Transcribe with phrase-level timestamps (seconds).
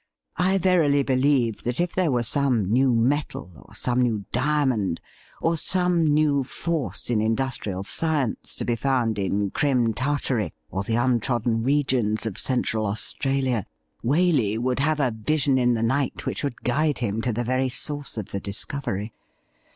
[0.37, 4.99] I verily believe that if there were some new metal, or some new diamond,
[5.39, 10.97] or some new force in industrial science to be found in Crim Tartary or the
[10.97, 11.93] un 'WILL YOU STAND IN WITH US?
[11.93, 13.65] 163 trodden regions of Central Australia,
[14.03, 17.69] Waley would have a vision in the night which would guide him to the very
[17.69, 19.13] source of the discovery.